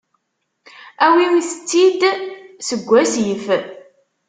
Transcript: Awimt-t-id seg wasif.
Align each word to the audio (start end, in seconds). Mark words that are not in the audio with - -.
Awimt-t-id 1.05 2.01
seg 2.67 2.81
wasif. 2.91 3.45